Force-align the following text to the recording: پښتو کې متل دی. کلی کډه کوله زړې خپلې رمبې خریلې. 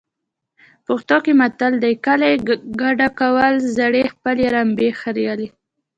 پښتو 0.85 1.17
کې 1.25 1.31
متل 1.41 1.73
دی. 1.83 1.93
کلی 2.05 2.31
کډه 2.79 3.07
کوله 3.19 3.49
زړې 3.77 4.01
خپلې 4.13 4.45
رمبې 4.55 4.89
خریلې. 5.01 5.47